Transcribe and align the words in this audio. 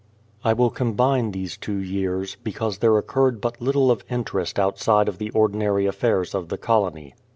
I 0.43 0.53
will 0.53 0.71
combine 0.71 1.29
the=e 1.29 1.47
two 1.61 1.77
years, 1.77 2.35
because 2.43 2.79
there 2.79 2.97
occurred 2.97 3.39
but 3.39 3.61
little 3.61 3.91
of 3.91 4.03
interest 4.09 4.57
outside 4.57 5.07
of 5.07 5.19
the 5.19 5.29
ordinary 5.29 5.85
affairs 5.85 6.33
of 6.33 6.49
the 6.49 6.57
colony. 6.57 7.13